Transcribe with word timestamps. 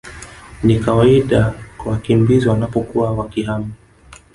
ni 0.63 0.79
kawaida 0.79 1.53
kwa 1.77 1.91
wakimbizi 1.91 2.47
wanapokuwa 2.49 3.11
wakihama 3.13 3.69